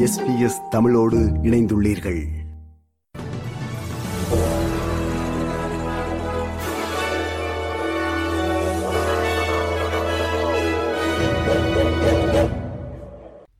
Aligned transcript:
SBS 0.00 0.68
தமிழோடு 0.70 1.16
இணைந்துள்ளீர்கள். 1.16 2.24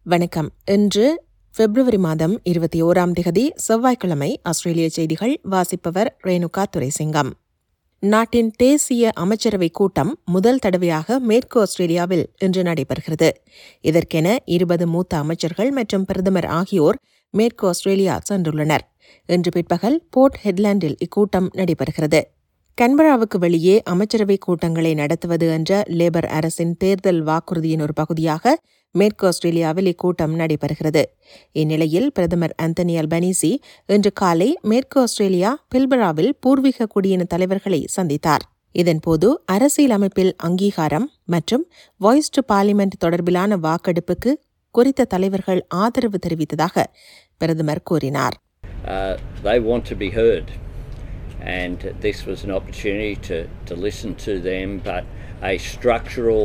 வணக்கம். 0.02 0.50
இன்று 0.64 1.22
பிப்ரவரி 1.56 1.98
மாதம் 1.98 2.40
இருபத்தி 2.42 2.82
ஓராம் 2.82 3.12
திகதி 3.20 3.48
செவ்வாய்க்கிழமை 3.54 4.40
ஆஸ்திரேலிய 4.42 4.88
செய்திகள் 4.88 5.40
வாசிப்பவர் 5.42 6.16
ரேணுகா 6.26 6.64
துரைசிங்கம். 6.76 7.30
நாட்டின் 8.02 8.50
தேசிய 8.56 9.10
அமைச்சரவை 9.14 9.70
கூட்டம் 9.70 10.12
முதல் 10.24 10.58
தடவையாக 10.58 11.18
மேற்கு 11.20 11.60
ஆஸ்திரேலியாவில் 11.60 12.22
இன்று 12.38 12.62
நடைபெறுகிறது. 12.62 13.28
இதற்கென 13.84 14.36
இருபது 14.44 14.86
மூத்த 14.86 15.16
அமைச்சர்கள் 15.16 15.70
மற்றும் 15.70 16.04
பிரதமர் 16.04 16.44
ஆகியோர் 16.44 16.98
மேற்கு 17.30 17.66
ஆஸ்திரேலியா 17.66 18.20
சென்றுள்ளனர். 18.28 18.84
இன்று 19.26 19.50
பிற்பகல் 19.50 19.98
போர்ட் 20.10 20.38
ஹெட்லாண்டில் 20.44 20.96
இக்கூட்டம் 20.98 21.48
நடைபெறுகிறது. 21.54 22.20
கன்பராவுக்கு 22.78 23.38
வெளியே 23.38 23.82
அமைச்சரவை 23.82 24.38
கூட்டங்களை 24.38 24.94
நடத்துவது 24.94 25.48
என்ற 25.48 25.82
லேபர் 25.88 26.26
அரசின் 26.26 26.76
தேர்தல் 26.76 27.22
வாக்குறுதியின் 27.24 27.82
ஒரு 27.82 27.92
பகுதியாக 27.92 28.56
மேற்கு 28.94 29.26
ஆஸ்திரேலியாவில் 29.26 29.88
இக்கூட்டம் 29.92 30.34
நடைபெறுகிறது 30.36 31.02
இந்நிலையில் 31.52 32.08
பிரதமர் 32.12 32.54
அந்தனி 32.62 32.94
அல்பனீசி 33.00 33.50
இன்று 33.86 34.12
காலை 34.12 34.48
மேற்கு 34.62 34.98
ஆஸ்திரேலியா 35.00 35.50
பில்பராவில் 35.74 36.32
பூர்வீக 36.40 36.88
குடியின 36.94 37.26
தலைவர்களை 37.34 37.80
சந்தித்தார் 37.96 38.46
இதன்போது 38.74 39.28
அரசியல் 39.44 39.90
அமைப்பில் 39.90 40.32
அங்கீகாரம் 40.36 41.06
மற்றும் 41.24 41.64
வாய்ஸ் 42.00 42.30
டு 42.30 42.42
பார்லிமெண்ட் 42.52 42.96
தொடர்பிலான 43.04 43.58
வாக்கெடுப்புக்கு 43.66 44.32
குறித்த 44.74 45.04
தலைவர்கள் 45.04 45.62
ஆதரவு 45.68 46.18
தெரிவித்ததாக 46.26 46.84
பிரதமர் 47.38 47.82
கூறினார். 47.82 48.36
Uh, 48.90 49.14
and 51.42 51.80
this 52.00 52.18
was 52.26 52.44
an 52.44 52.50
opportunity 52.50 53.14
to, 53.28 53.36
to 53.66 53.74
listen 53.76 54.14
to 54.16 54.32
them, 54.40 54.68
but 54.84 55.04
a 55.42 55.58
structural 55.58 56.44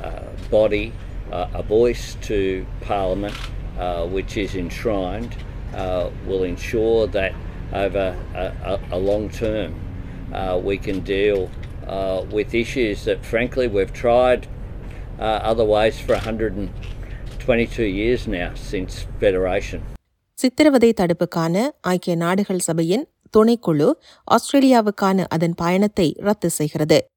uh, 0.00 0.28
body, 0.50 0.92
a 1.32 1.62
voice 1.62 2.16
to 2.22 2.66
Parliament, 2.82 3.34
uh, 3.78 4.06
which 4.06 4.36
is 4.36 4.54
enshrined, 4.54 5.36
uh, 5.74 6.10
will 6.26 6.44
ensure 6.44 7.06
that 7.08 7.32
over 7.72 8.16
a, 8.34 8.46
a, 8.64 8.80
a 8.90 8.98
long 8.98 9.28
term 9.30 9.74
uh, 10.32 10.60
we 10.62 10.78
can 10.78 11.00
deal 11.00 11.50
uh, 11.86 12.24
with 12.30 12.54
issues 12.54 13.04
that, 13.04 13.24
frankly, 13.24 13.68
we've 13.68 13.92
tried 13.92 14.46
uh, 15.18 15.22
otherwise 15.22 16.00
for 16.00 16.14
122 16.14 17.84
years 17.84 18.26
now 18.28 18.50
since 18.54 19.06
Federation. 19.20 19.80
சித்திரவதை 20.38 20.94
தடுப்புக்கான 21.00 21.54
ஐக்கிய 21.80 22.14
நாடுகள் 22.16 22.58
சபையின் 22.58 23.08
துணைக்குழு 23.36 23.88
ஆஸ்திரேலியாவுக்கான 24.30 25.26
அதன் 25.30 25.54
பயணத்தை 25.54 26.16
ரத்து 26.18 26.50
செய்கிறது 26.50 27.09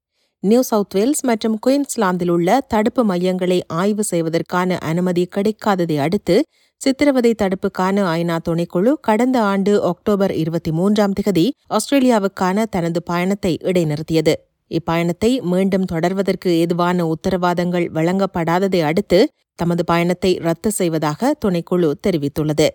new 0.48 0.62
South 0.62 0.94
Wales 0.94 1.22
மற்றும் 1.24 1.54
குயின்ஸ்லாந்தில் 1.66 2.28
உள்ள 2.28 2.48
தடுப்பு 2.68 3.02
மையங்களை 3.04 3.56
ஆய்வு 3.72 4.04
செய்வதற்கான 4.04 4.76
அனுமதி 4.80 5.22
கிடைக்காததை 5.36 5.96
அடுத்து 5.98 6.36
சித்திரவதை 6.80 7.32
தடுப்புக்கான 7.42 8.02
ஐநா 8.18 8.36
துணைக்குழு 8.48 8.92
கடந்த 9.00 9.36
ஆண்டு 9.42 9.72
அக்டோபர் 9.82 10.32
இருபத்தி 10.32 10.70
மூன்றாம் 10.70 11.14
திகதி 11.20 11.44
ஆஸ்திரேலியாவுக்கான 11.68 12.66
தனது 12.70 13.02
பயணத்தை 13.02 13.52
இடைநிறுத்தியது. 13.62 14.34
இப்பயணத்தை 14.70 15.30
மீண்டும் 15.52 15.88
தொடர்வதற்கு 15.92 16.50
ஏதுவான 16.62 17.06
உத்தரவாதங்கள் 17.14 17.86
வழங்கப்படாததை 17.94 18.82
அடுத்து 18.82 19.20
தமது 19.58 19.84
பயணத்தை 19.84 20.34
ரத்து 20.46 20.72
செய்வதாக 20.72 21.34
துணைக்குழு 21.44 21.90
தெரிவித்துள்ளது. 22.06 22.68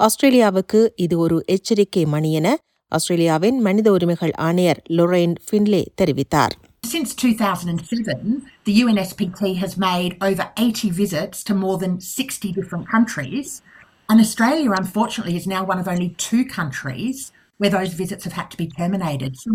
ஆஸ்திரேலியாவுக்கு 0.00 0.82
இது 0.96 1.18
ஒரு 1.18 1.38
எச்சரிக்கை 1.46 2.06
மணி 2.06 2.32
என 2.32 2.56
ஆஸ்திரேலியாவின் 2.92 3.58
மனித 3.58 3.90
உரிமைகள் 3.90 4.36
ஆணையர் 4.48 4.82
லொரைன் 4.90 5.36
ஃபின்லே 5.46 5.84
தெரிவித்தார். 6.02 6.56
Since 6.84 7.14
2007, 7.16 8.50
the 8.64 8.80
UNSPT 8.80 9.56
has 9.56 9.76
made 9.76 10.16
over 10.22 10.50
80 10.56 10.90
visits 10.90 11.44
to 11.44 11.54
more 11.54 11.76
than 11.76 12.00
60 12.00 12.52
different 12.52 12.88
countries. 12.88 13.62
And 14.08 14.20
Australia, 14.20 14.72
unfortunately, 14.72 15.36
is 15.36 15.46
now 15.46 15.64
one 15.64 15.78
of 15.78 15.86
only 15.86 16.10
two 16.10 16.44
countries 16.44 17.30
where 17.58 17.70
those 17.70 17.92
visits 17.92 18.24
have 18.24 18.32
had 18.32 18.50
to 18.52 18.56
be 18.56 18.68
terminated. 18.68 19.36
So 19.36 19.50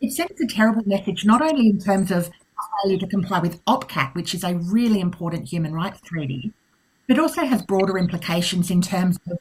it 0.00 0.12
sends 0.12 0.40
a 0.40 0.46
terrible 0.46 0.82
message, 0.86 1.24
not 1.24 1.42
only 1.42 1.68
in 1.68 1.78
terms 1.78 2.10
of 2.10 2.30
failure 2.82 2.98
to 2.98 3.06
comply 3.06 3.40
with 3.40 3.64
OPCAT, 3.64 4.14
which 4.14 4.34
is 4.34 4.44
a 4.44 4.54
really 4.54 5.00
important 5.00 5.48
human 5.48 5.72
rights 5.72 6.00
treaty, 6.02 6.52
but 7.08 7.18
also 7.18 7.44
has 7.46 7.62
broader 7.62 7.98
implications 7.98 8.70
in 8.70 8.82
terms 8.82 9.18
of 9.30 9.38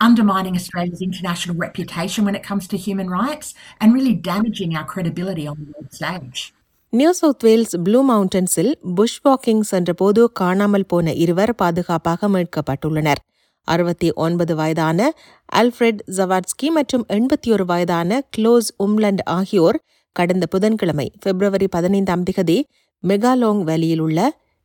undermining 0.00 0.56
Australia's 0.56 1.00
international 1.00 1.56
reputation 1.56 2.24
when 2.24 2.34
it 2.34 2.42
comes 2.42 2.66
to 2.68 2.76
human 2.76 3.08
rights 3.08 3.54
and 3.80 3.94
really 3.94 4.14
damaging 4.14 4.76
our 4.76 4.84
credibility 4.84 5.46
on 5.46 5.56
the 5.56 5.72
world 5.72 5.92
stage. 5.92 6.52
New 6.92 7.10
South 7.12 7.44
Wales 7.44 7.74
Blue 7.84 8.00
மவுண்டன்ஸில் 8.08 8.72
bush 8.94 9.20
walking 9.26 9.60
சென்றபோது 9.60 10.22
காணாமல் 10.32 10.84
போன 10.86 11.12
இருவர் 11.14 11.52
பாதுகாப்பாக 11.54 12.28
மீட்கப்பட்டுள்ளனர். 12.28 13.20
அறுபத்தி 13.68 14.08
ஒன்பது 14.24 14.54
வயதான 14.56 15.00
அல்ஃபிரெட் 15.52 16.02
ஜவாட்ஸ்கி 16.16 16.68
மற்றும் 16.70 17.04
எண்பத்தி 17.08 17.50
ஒரு 17.52 17.64
வயதான 17.64 18.20
க்ளோஸ் 18.36 18.68
உம்லண்ட் 18.86 19.22
ஆகியோர் 19.36 19.78
கடந்த 20.16 20.46
புதன்கிழமை 20.46 21.08
பிப்ரவரி 21.20 21.68
பதினைந்தாம் 21.70 22.26
திகதி 22.30 22.58
மெகாலோங் 23.02 23.62
வேலியில் 23.70 24.04
உள்ள 24.06 24.20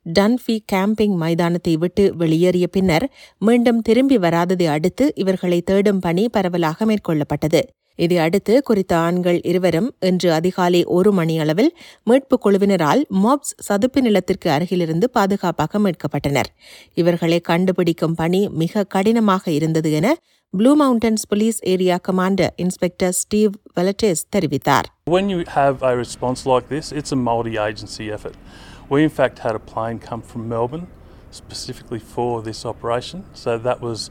டன்ஃபி 0.05 0.57
கேம்பிங் 0.73 1.15
மைதானத்தை 1.15 1.75
விட்டு 1.77 2.03
வெளியேறிய 2.15 2.67
பின்னர் 2.67 3.07
மீண்டும் 3.41 3.81
திரும்பி 3.81 4.17
வராததை 4.17 4.67
அடுத்து 4.67 5.07
இவர்களை 5.15 5.61
தேடும் 5.61 5.99
பணி 5.99 6.25
பரவலாக 6.29 6.85
மேற்கொள்ளப்பட்டது. 6.85 7.61
இதை 7.97 8.17
அடுத்து 8.17 8.53
குறித்த 8.63 8.93
ஆண்கள் 8.97 9.39
இருவரும் 9.43 9.89
இன்று 10.09 10.29
அதிகாலை 10.31 10.81
ஒரு 10.97 11.11
மணி 11.11 11.35
அளவில் 11.39 11.71
மீட்புக் 12.03 12.43
குழுவினரால் 12.45 13.01
மாப்ஸ் 13.23 13.53
சதுப்பு 13.59 14.01
நிலத்திற்கு 14.01 14.49
அருகிலிருந்து 14.49 15.07
பாதுகாப்பாக 15.09 15.79
மீட்கப்பட்டனர் 15.79 16.49
இவர்களை 16.93 17.39
கண்டுபிடிக்கும் 17.51 18.15
பணி 18.15 18.41
மிக 18.61 18.85
கடினமாக 18.95 19.51
இருந்தது 19.51 19.91
என 19.91 20.09
Blue 20.53 20.71
Mountains 20.75 21.25
police 21.29 21.57
area 21.65 21.97
commander 22.03 22.53
inspector 22.57 23.15
Steve 23.21 23.55
வெலட்டேஸ் 23.79 24.23
தெரிவித்தார் 24.35 24.87
When 25.15 25.27
you 25.29 25.41
have 25.53 25.75
a 25.83 25.95
response 25.97 26.41
like 26.45 26.67
this, 26.69 26.85
it's 26.99 27.11
a 27.11 27.21
multi 27.27 27.55
agency 27.67 28.05
effort. 28.11 28.37
We, 28.89 28.99
in 29.03 29.11
fact, 29.11 29.37
had 29.39 29.55
a 29.55 29.63
plane 29.71 29.97
come 30.01 30.21
from 30.21 30.43
Melbourne 30.49 30.85
specifically 31.31 31.99
for 31.99 32.41
this 32.41 32.65
operation. 32.65 33.23
So 33.35 33.57
that 33.59 33.81
was 33.81 34.09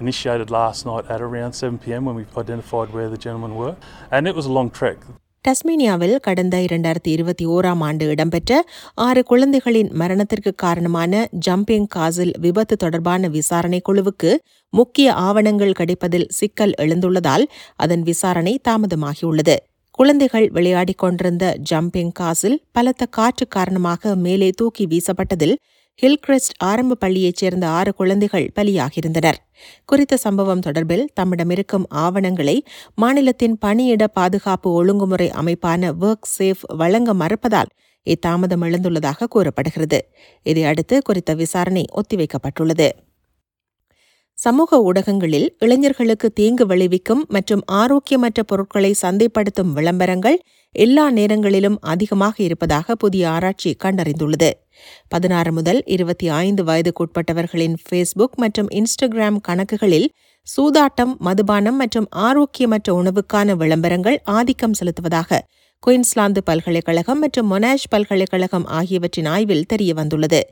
initiated 0.00 0.50
last 0.50 0.86
night 0.86 1.06
at 1.08 1.20
around 1.20 1.52
7 1.54 1.78
pm 1.78 2.04
when 2.04 2.14
we 2.14 2.24
identified 2.36 2.90
where 2.90 3.08
the 3.08 3.18
gentlemen 3.18 3.54
were. 3.54 3.74
And 4.10 4.28
it 4.28 4.34
was 4.34 4.46
a 4.46 4.52
long 4.52 4.70
trek. 4.70 4.98
டஸ்மேனியாவில் 5.44 6.16
கடந்த 6.20 6.56
இரண்டாயிரத்தி 6.58 7.10
இருபத்தி 7.10 7.44
ஓராம் 7.46 7.80
ஆண்டு 7.80 8.04
இடம்பெற்ற 8.04 8.52
ஆறு 8.98 9.22
குழந்தைகளின் 9.22 9.90
மரணத்திற்கு 9.92 10.52
காரணமான 10.54 11.22
ஜம்பிங் 11.46 11.88
காசில் 11.88 12.32
விபத்து 12.38 12.76
தொடர்பான 12.76 13.28
விசாரணை 13.28 13.80
குழுவுக்கு 13.88 14.30
முக்கிய 14.72 15.08
ஆவணங்கள் 15.24 15.74
கிடைப்பதில் 15.80 16.28
சிக்கல் 16.30 16.74
எழுந்துள்ளதால் 16.84 17.44
அதன் 17.76 18.02
விசாரணை 18.02 18.54
தாமதமாகியுள்ளது 18.68 19.56
குழந்தைகள் 19.98 20.46
விளையாடிக் 20.48 21.02
கொண்டிருந்த 21.04 21.46
ஜம்பிங் 21.70 22.14
காசில் 22.20 22.58
பலத்த 22.72 23.06
காற்று 23.18 23.46
காரணமாக 23.48 24.14
மேலே 24.26 24.50
தூக்கி 24.50 24.86
வீசப்பட்டதில் 24.86 25.56
ஹில்கிரெஸ்ட் 26.00 26.54
ஆரம்ப 26.58 26.94
பள்ளியைச் 26.94 27.36
சேர்ந்த 27.36 27.66
ஆறு 27.68 27.94
குழந்தைகள் 27.94 28.52
பலியாகியிருந்தனர். 28.54 29.38
குறித்த 29.84 30.16
சம்பவம் 30.16 30.60
தொடர்பில் 30.60 31.04
தம்மிடமிருக்கும் 31.20 31.86
ஆவணங்களை 31.88 32.56
மாநிலத்தின் 32.94 33.58
பணியிட 33.58 34.06
பாதுகாப்பு 34.06 34.72
ஒழுங்குமுறை 34.72 35.30
அமைப்பான 35.30 35.92
ஒர்க் 36.00 36.28
சேஃப் 36.38 36.64
வழங்க 36.76 37.14
மறுப்பதால் 37.14 37.70
இத்தாமதம் 38.06 38.64
எழுந்துள்ளதாக 38.68 39.24
கூறப்படுகிறது. 39.24 39.98
இதையடுத்து 40.42 41.02
குறித்த 41.02 41.34
விசாரணை 41.34 41.84
ஒத்திவைக்கப்பட்டுள்ளது. 41.94 42.88
சமூக 44.42 44.78
ஊடகங்களில் 44.82 45.48
இளைஞர்களுக்கு 45.58 46.28
தீங்கு 46.30 46.64
விளைவிக்கும் 46.66 47.22
மற்றும் 47.28 47.62
ஆரோக்கியமற்ற 47.80 48.40
பொருட்களை 48.50 48.90
சந்தைப்படுத்தும் 49.02 49.72
விளம்பரங்கள் 49.76 50.38
எல்லா 50.74 51.04
நேரங்களிலும் 51.10 51.76
அதிகமாக 51.92 52.34
இருப்பதாக 52.42 52.94
புதிய 52.94 53.24
ஆராய்ச்சி 53.30 53.70
கண்டறிந்துள்ளது. 53.84 54.50
பதினாறு 55.08 55.50
முதல் 55.52 55.80
இருபத்தி 55.86 56.28
ஐந்து 56.44 56.62
வயதுக்குட்பட்டவர்களின் 56.64 57.76
ஃபேஸ்புக் 57.84 58.36
மற்றும் 58.36 58.70
இன்ஸ்டாகிராம் 58.80 59.38
கணக்குகளில் 59.48 60.08
சூதாட்டம் 60.46 61.12
மதுபானம் 61.26 61.78
மற்றும் 61.82 62.08
ஆரோக்கியமற்ற 62.28 62.88
உணவுக்கான 63.00 63.56
விளம்பரங்கள் 63.62 64.18
ஆதிக்கம் 64.38 64.76
செலுத்துவதாக 64.80 65.40
குயின்ஸ்லாந்து 65.82 66.42
பல்கலைக்கழகம் 66.48 67.18
மற்றும் 67.18 67.48
மொனாஷ் 67.52 67.86
பல்கலைக்கழகம் 67.90 68.66
ஆகியவற்றின் 68.78 69.30
ஆய்வில் 69.34 69.68
தெரியவந்துள்ளது. 69.72 70.42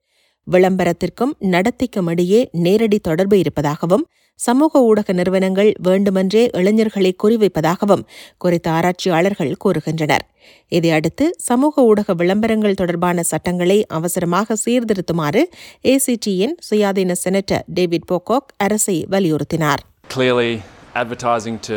விளம்பரத்திற்கும் 0.46 1.34
நடத்திக்கும் 1.50 2.08
இடையே 2.08 2.40
நேரடி 2.64 2.98
தொடர்பு 3.00 3.36
இருப்பதாகவும் 3.38 4.04
சமூக 4.40 4.80
ஊடக 4.82 5.12
நிறுவனங்கள் 5.12 5.70
வேண்டுமென்றே 5.82 6.42
இளைஞர்களை 6.60 7.10
குறிவைப்பதாகவும் 7.22 8.04
குறித்த 8.38 8.66
ஆராய்ச்சியாளர்கள் 8.70 9.52
கூறுகின்றனர் 9.64 10.24
இதையடுத்து 10.68 11.24
சமூக 11.48 11.82
ஊடக 11.82 12.14
விளம்பரங்கள் 12.14 12.74
தொடர்பான 12.74 13.22
சட்டங்களை 13.22 13.78
அவசரமாக 13.88 14.56
சீர்திருத்துமாறு 14.64 15.42
ஏசிடியின் 15.84 16.54
சுயாதீன 16.68 17.16
செனட்டர் 17.24 17.64
டேவிட் 17.74 18.08
போகாக் 18.12 18.50
அரசை 18.66 18.98
வலியுறுத்தினார் 19.10 19.82
Clearly, 20.10 20.50
advertising 20.94 21.56
to 21.60 21.76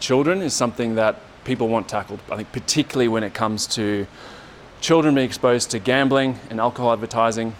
children 0.00 0.38
is 0.42 0.54
something 0.54 0.90
that 0.94 1.14
people 1.44 1.68
want 1.68 1.86
tackled. 1.88 2.20
I 2.30 2.36
think, 2.36 2.50
particularly 2.52 3.08
when 3.08 3.24
it 3.24 3.34
comes 3.34 3.60
to 3.76 3.84
children 4.80 5.14
being 5.14 5.30
exposed 5.30 5.68
to 5.70 5.78
gambling 5.86 6.32
and 6.50 6.58
alcohol 6.60 6.90
advertising. 6.92 7.50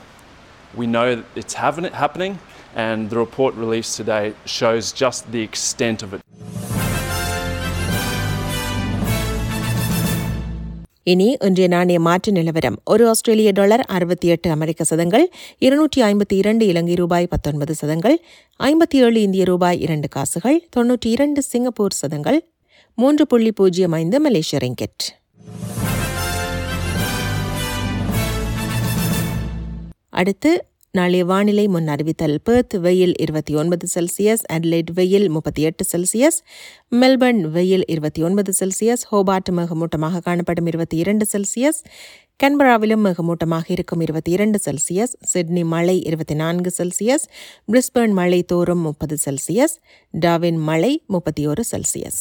We 0.75 0.87
know 0.87 1.15
that 1.15 1.25
it's 1.35 1.55
happening, 1.55 2.39
and 2.77 3.11
the 3.11 3.17
report 3.17 3.55
released 3.57 3.97
today 3.97 4.25
shows 4.47 4.93
just 4.95 5.31
the 5.33 5.43
extent 5.43 6.03
of 6.03 6.15
it. 6.15 6.23
இனி 11.07 11.27
இன்றைய 11.47 11.67
நாணய 11.69 11.99
மாற்று 12.01 12.31
நிலவரம் 12.33 12.77
ஒரு 12.85 13.05
ஆஸ்திரேலிய 13.11 13.51
dollar 13.53 13.83
அறுபத்தி 13.89 14.27
எட்டு 14.29 14.49
அமெரிக்க 14.51 14.83
சதங்கள் 14.85 15.25
இருநூற்றி 15.61 16.01
ஐம்பத்தி 16.03 16.35
இரண்டு 16.35 16.65
இலங்கை 16.67 16.95
ரூபாய் 16.95 17.27
பத்தொன்பது 17.27 17.75
சதங்கள் 17.81 18.17
ஐம்பத்தி 18.61 18.99
ஏழு 19.07 19.21
இந்திய 19.21 19.45
ரூபாய் 19.45 19.81
இரண்டு 19.81 20.09
காசுகள் 20.09 20.59
தொன்னூற்றி 20.77 21.09
இரண்டு 21.11 21.43
சிங்கப்பூர் 21.49 21.99
சதங்கள் 22.01 22.39
மூன்று 22.99 23.27
புள்ளி 23.27 23.53
பூஜ்ஜியம் 23.61 23.97
ஐந்து 24.01 24.21
மலேசிய 24.21 24.61
ரிங்கெட் 24.63 25.07
அடுத்து 30.21 30.51
நாளைய 30.95 31.25
வானிலை 31.25 31.65
முன் 31.67 31.89
அறிவித்தல் 31.89 32.39
பெர்த் 32.45 32.75
வெயில் 32.79 33.13
இருபத்தி 33.21 33.53
ஒன்பது 33.55 33.87
செல்சியஸ் 33.95 34.43
அட்லைட் 34.53 34.91
வெயில் 34.91 35.27
முப்பத்தி 35.29 35.63
எட்டு 35.63 35.85
செல்சியஸ் 35.93 36.39
மெல்பர்ன் 36.93 37.43
வெயில் 37.51 37.85
இருபத்தி 37.89 38.23
ஒன்பது 38.23 38.53
செல்சியஸ் 38.53 39.05
ஹோபார்ட் 39.11 39.51
மேகமூட்டமாக 39.51 40.21
காணப்படும் 40.21 40.67
இருபத்தி 40.67 40.97
இரண்டு 40.97 41.27
செல்சியஸ் 41.33 41.81
கன்பராவிலும் 42.45 43.05
மேகமூட்டமாக 43.07 43.67
இருக்கும் 43.67 44.01
இருபத்தி 44.01 44.33
இரண்டு 44.33 44.61
செல்சியஸ் 44.65 45.15
சிட்னி 45.33 45.65
மழை 45.65 45.97
இருபத்தி 46.03 46.35
நான்கு 46.35 46.73
செல்சியஸ் 46.79 47.27
பிரிஸ்பர்ன் 47.73 48.13
மழை 48.13 48.43
தோறும் 48.43 48.81
முப்பது 48.81 49.19
செல்சியஸ் 49.25 49.77
டாவின் 50.15 50.61
மழை 50.63 50.93
முப்பத்தி 51.07 51.45
ஒரு 51.47 51.65
செல்சியஸ். 51.71 52.21